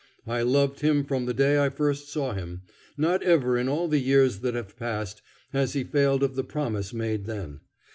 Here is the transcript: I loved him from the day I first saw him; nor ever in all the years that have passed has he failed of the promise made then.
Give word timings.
I 0.25 0.41
loved 0.41 0.79
him 0.79 1.03
from 1.05 1.27
the 1.27 1.33
day 1.35 1.63
I 1.63 1.69
first 1.69 2.09
saw 2.09 2.33
him; 2.33 2.63
nor 2.97 3.21
ever 3.21 3.55
in 3.55 3.69
all 3.69 3.87
the 3.87 3.99
years 3.99 4.39
that 4.39 4.55
have 4.55 4.75
passed 4.75 5.21
has 5.53 5.73
he 5.73 5.83
failed 5.83 6.23
of 6.23 6.33
the 6.33 6.43
promise 6.43 6.91
made 6.91 7.25
then. 7.25 7.59